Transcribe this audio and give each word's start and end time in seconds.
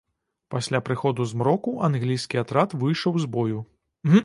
Пасля 0.53 0.79
прыходу 0.87 1.27
змроку 1.33 1.75
англійскі 1.89 2.41
атрад 2.45 2.77
выйшаў 2.85 3.23
з 3.27 3.33
бою. 3.39 3.59